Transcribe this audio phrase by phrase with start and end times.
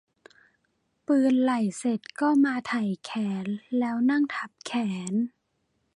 [1.05, 3.11] ปีนไหล่เสร็จก็มาไถแข
[3.45, 3.47] น
[3.79, 4.71] แล้วนั่งทับแข
[5.11, 5.13] น